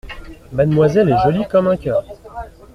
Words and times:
Mademoiselle 0.51 1.09
est 1.09 1.23
jolie 1.23 1.47
comme 1.47 1.67
un 1.67 1.77
cœur! 1.77 2.03